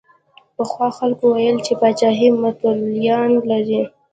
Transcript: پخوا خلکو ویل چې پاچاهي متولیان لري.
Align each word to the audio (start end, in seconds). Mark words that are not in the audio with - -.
پخوا 0.55 0.87
خلکو 0.97 1.25
ویل 1.35 1.57
چې 1.65 1.73
پاچاهي 1.81 2.29
متولیان 2.43 3.31
لري. 3.49 3.81